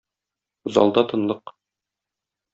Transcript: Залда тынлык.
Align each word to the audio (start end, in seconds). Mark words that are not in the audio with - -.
Залда 0.77 1.03
тынлык. 1.13 1.55